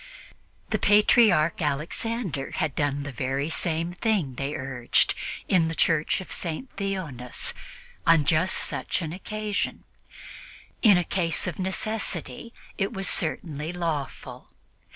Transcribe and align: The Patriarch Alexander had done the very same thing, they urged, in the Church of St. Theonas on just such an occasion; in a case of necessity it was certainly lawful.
The 0.71 0.79
Patriarch 0.79 1.61
Alexander 1.61 2.49
had 2.55 2.73
done 2.73 3.03
the 3.03 3.11
very 3.11 3.51
same 3.51 3.93
thing, 3.93 4.33
they 4.33 4.55
urged, 4.55 5.13
in 5.47 5.67
the 5.67 5.75
Church 5.75 6.19
of 6.21 6.31
St. 6.31 6.75
Theonas 6.75 7.53
on 8.07 8.25
just 8.25 8.57
such 8.57 9.03
an 9.03 9.13
occasion; 9.13 9.83
in 10.81 10.97
a 10.97 11.03
case 11.03 11.45
of 11.45 11.59
necessity 11.59 12.51
it 12.79 12.91
was 12.91 13.07
certainly 13.07 13.71
lawful. 13.71 14.49